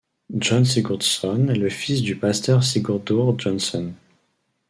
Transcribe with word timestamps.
Jón 0.33 0.65
Sigurðsson 0.65 1.47
est 1.49 1.55
le 1.59 1.69
fils 1.69 2.01
du 2.01 2.15
pasteur 2.15 2.63
Sigurður 2.63 3.37
Jónsson. 3.37 3.93